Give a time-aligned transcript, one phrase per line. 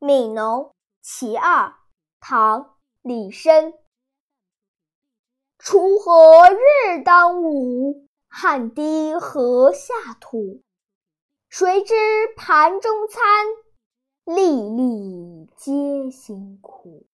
[0.00, 0.74] 悯农。
[1.02, 1.74] 其二
[2.20, 3.72] 唐李绅。
[5.58, 10.62] 锄禾日当午汗滴禾下土。
[11.48, 11.94] 谁知
[12.36, 13.22] 盘中餐
[14.24, 17.06] 粒粒皆辛苦。